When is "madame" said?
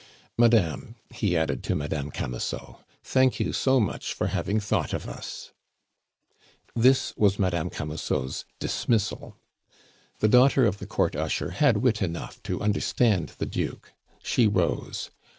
0.35-0.95, 1.75-2.09, 7.37-7.69